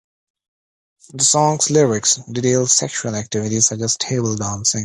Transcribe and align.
The 1.13 1.23
song's 1.23 1.69
lyrics 1.69 2.15
detail 2.25 2.65
sexual 2.65 3.13
activities 3.13 3.67
such 3.67 3.81
as 3.81 3.97
table 3.97 4.35
dancing. 4.35 4.79